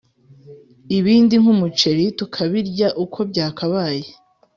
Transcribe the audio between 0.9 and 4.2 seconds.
ibindi nk’umuceri tukabirya uko byakabaye.